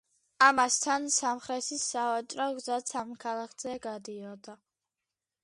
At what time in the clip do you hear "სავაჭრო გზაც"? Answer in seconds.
1.91-2.95